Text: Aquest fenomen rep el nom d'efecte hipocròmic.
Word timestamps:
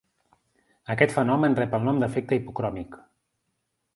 Aquest 0.93 1.13
fenomen 1.17 1.57
rep 1.59 1.77
el 1.79 1.85
nom 1.89 2.01
d'efecte 2.03 2.39
hipocròmic. 2.41 3.01